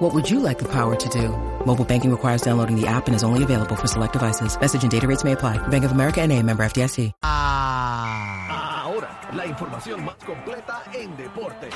[0.00, 1.28] What would you like the power to do?
[1.66, 4.58] Mobile banking requires downloading the app and is only available for select devices.
[4.58, 5.58] Message and data rates may apply.
[5.68, 7.12] Bank of America and a member FDIC.
[7.22, 11.68] Ah, Ahora, la información más completa en deporte.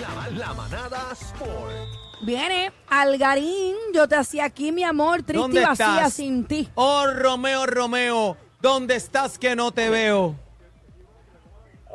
[0.00, 1.74] La, la manada Sport.
[2.22, 6.12] viene Algarín, yo te hacía aquí, mi amor, triste ¿Dónde y vacía estás?
[6.14, 6.68] sin ti.
[6.76, 10.34] Oh, Romeo, Romeo, ¿dónde estás que no te veo?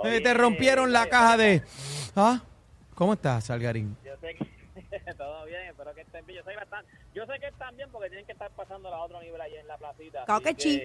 [0.03, 1.63] Eh, te rompieron la caja de...
[2.15, 2.41] ¿Ah?
[2.93, 3.97] ¿Cómo estás, Algarín?
[4.05, 4.54] Yo sé que
[5.17, 6.39] todo bien, espero que estén bien.
[6.39, 9.03] Yo sé que, están, yo sé que están bien porque tienen que estar pasando a
[9.03, 10.25] otro nivel allá en la placita.
[10.25, 10.81] Claro que sí.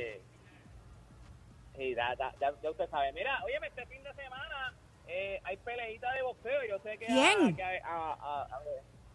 [1.78, 3.12] Ya, ya usted sabe.
[3.12, 4.74] Mira, oye, este fin de semana
[5.08, 6.64] eh, hay peleita de boxeo.
[6.68, 7.52] Yo sé que ¿Quién?
[7.54, 8.12] a, que a, a,
[8.42, 8.48] a,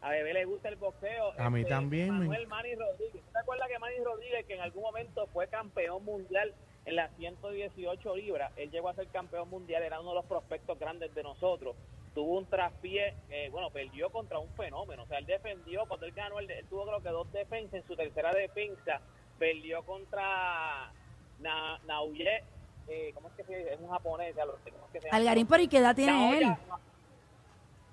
[0.02, 1.34] a Bebé- le gusta el boxeo.
[1.38, 3.24] A mí también, me- Manuel Manny Rodríguez.
[3.24, 6.54] ¿Tú te acuerdas que Manny Rodríguez, que en algún momento fue campeón mundial
[6.86, 10.78] en las 118 libras, él llegó a ser campeón mundial, era uno de los prospectos
[10.80, 11.76] grandes de nosotros.
[12.16, 15.04] Tuvo un traspié, eh, bueno, perdió contra un fenómeno.
[15.04, 17.74] O sea, él defendió, cuando él ganó, él, él tuvo creo que dos defensas.
[17.74, 19.02] En su tercera defensa,
[19.38, 20.90] perdió contra
[21.40, 22.42] Na, Naoye,
[22.88, 23.74] eh, ¿cómo es que se dice?
[23.74, 25.18] Es un japonés, ya lo sé, ¿cómo es que se llama?
[25.18, 26.56] Algarín, pero ¿y qué edad tiene él?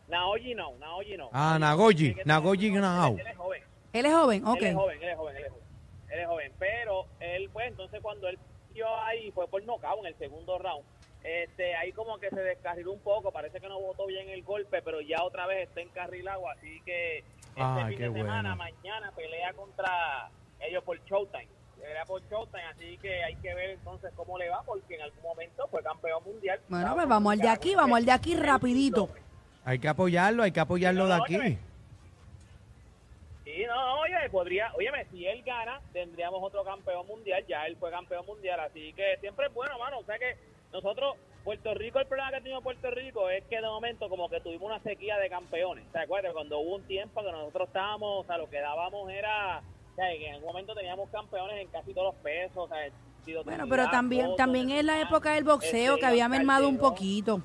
[0.09, 1.31] Naoyi no, Naoyi no.
[1.33, 3.17] Ah, Nagoyi, que- Nagoyi Nahao.
[3.19, 3.63] Él es joven.
[3.93, 4.57] Él es joven, ok.
[4.57, 5.63] Él es joven, él es joven, él es joven.
[6.11, 8.39] Él es joven, pero él pues entonces cuando él
[8.75, 10.85] dio ahí fue por nocaut en el segundo round.
[11.25, 14.83] Este, ahí como que se descarriló un poco, parece que no votó bien el golpe,
[14.83, 18.73] pero ya otra vez está encarrilado, así que este Ay, fin qué de semana, bueno.
[18.83, 21.49] mañana pelea contra ellos por Showtime.
[21.81, 25.23] Pelea por Showtime, así que hay que ver entonces cómo le va, porque en algún
[25.23, 26.61] momento fue campeón mundial.
[26.69, 29.09] Bueno, pues vamos al de aquí, vamos al de aquí rapidito.
[29.65, 31.59] Hay que apoyarlo, hay que apoyarlo de aquí.
[33.45, 37.77] Sí, no, no, oye, podría, óyeme, si él gana, tendríamos otro campeón mundial, ya él
[37.77, 40.37] fue campeón mundial, así que siempre es bueno, mano, o sea que
[40.73, 44.29] nosotros, Puerto Rico, el problema que ha tenido Puerto Rico es que de momento como
[44.29, 46.33] que tuvimos una sequía de campeones, ¿te acuerdas?
[46.33, 50.07] Cuando hubo un tiempo que nosotros estábamos, o sea, lo que dábamos era, o sea,
[50.11, 52.79] que en algún momento teníamos campeones en casi todos los pesos, o sea,
[53.25, 56.79] sido Bueno, pero también, Coto, también es la época del boxeo que había mermado un
[56.79, 57.43] poquito.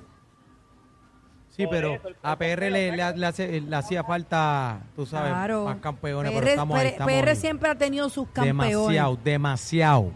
[1.50, 5.66] Sí, pero a PR le, le, le hace- le hacía falta, tú sabes, Claro.
[5.66, 7.36] más campeones, pero PR, estamos ahí, PR estamos PR ahí.
[7.36, 8.70] siempre ha tenido sus campeones.
[8.78, 10.12] Demasiado, demasiado.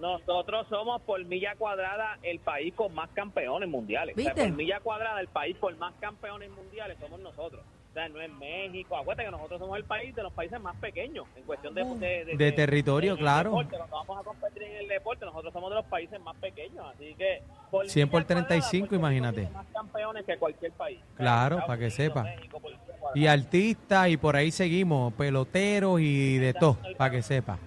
[0.00, 4.16] Nosotros somos por milla cuadrada el país con más campeones mundiales.
[4.16, 4.48] O sea, ¿Viste?
[4.48, 7.62] por milla cuadrada el país con más campeones mundiales somos nosotros.
[7.90, 8.96] O sea, no es México.
[8.96, 11.84] Acuérdate que nosotros somos el país de los países más pequeños en cuestión de...
[11.84, 13.50] De, De territorio, en claro.
[13.50, 13.76] deporte.
[13.76, 16.86] Cuando vamos a competir en el deporte, nosotros somos de los países más pequeños.
[16.94, 17.42] Así que...
[17.70, 19.50] Por 100 por milla cuadrada, 35, Puerto Rico imagínate.
[19.50, 21.00] más campeones que cualquier país.
[21.16, 22.22] Claro, para que sepa.
[22.22, 22.72] México, por.
[23.14, 27.58] Y artistas, y por ahí seguimos, peloteros y de todo, para que sepa.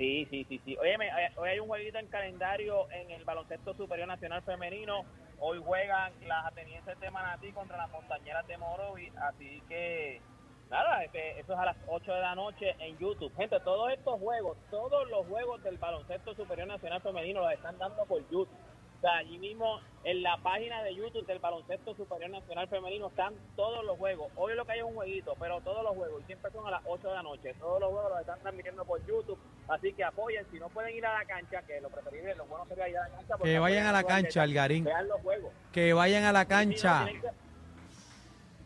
[0.00, 0.78] Sí, sí, sí, sí.
[0.78, 0.96] Oye,
[1.36, 5.04] hoy hay un jueguito en calendario en el baloncesto superior nacional femenino.
[5.38, 9.12] Hoy juegan las atenienses de Manatí contra las montañeras de Morovi.
[9.20, 10.22] Así que,
[10.70, 13.36] nada, este, eso es a las 8 de la noche en YouTube.
[13.36, 18.02] Gente, todos estos juegos, todos los juegos del baloncesto superior nacional femenino los están dando
[18.06, 18.48] por YouTube.
[18.96, 23.34] O sea, allí mismo en la página de YouTube del Baloncesto Superior Nacional Femenino están
[23.56, 24.30] todos los juegos.
[24.36, 26.70] Hoy lo que hay es un jueguito, pero todos los juegos, y siempre son a
[26.70, 27.54] las 8 de la noche.
[27.54, 29.38] Todos los juegos los están transmitiendo por YouTube,
[29.70, 30.44] así que apoyen.
[30.50, 33.08] Si no pueden ir a la cancha, que lo preferible, lo bueno sería ir a
[33.08, 33.34] la cancha.
[33.42, 34.84] Que vayan a la cancha, Algarín.
[34.84, 35.52] Vean los juegos.
[35.72, 37.20] Que vayan a la Sí, sí, no, cancha.
[37.20, 37.40] que-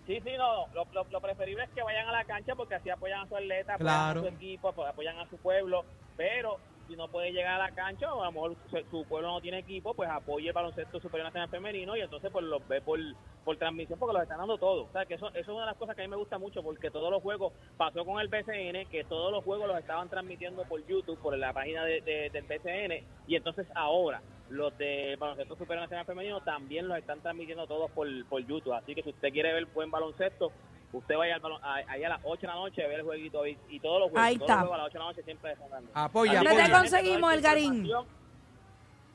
[0.07, 2.91] Sí, sí, no, lo, lo- lo preferible es que vayan a la cancha porque así
[2.91, 5.85] apoyan a su atleta, apoyan a su equipo, apo- apoyan a su pueblo,
[6.17, 8.57] pero si no puede llegar a la cancha o a lo mejor
[8.91, 12.45] su, pueblo no tiene equipo, pues apoye el baloncesto superior nacional femenino y entonces pues
[12.45, 12.99] los ve por,
[13.43, 14.89] por transmisión porque los están dando todos.
[14.89, 16.39] O sea, que eso, eso es una de las cosas que a mí me gusta
[16.39, 20.09] mucho porque todos los juegos, pasó con el BCN, que todos los juegos los estaban
[20.09, 25.17] transmitiendo por YouTube, por la página de, de- del BCN y entonces ahora los de
[25.19, 28.75] baloncesto superior nacional femenino también los están transmitiendo todos por, por YouTube.
[28.75, 30.53] Así que si usted quiere ver buen baloncesto,
[30.95, 33.47] usted vaya al a, ahí a las 8 de la noche a ver el jueguito
[33.47, 34.61] y, y todos los juegos, Ahí todos está.
[34.63, 35.91] los juegos a las 8 de la noche siempre dando.
[35.95, 37.75] Apoya, ¿Dónde te conseguimos, Elgarín?
[37.75, 38.25] información,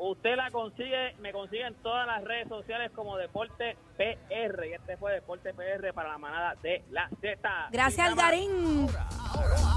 [0.02, 4.66] Usted la consigue, me consigue en todas las redes sociales como Deporte PR.
[4.68, 7.68] Y este fue Deporte PR para la manada de la Z.
[7.70, 8.24] Gracias, más.
[8.24, 8.88] Algarín.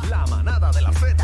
[0.09, 1.17] La manada de la Z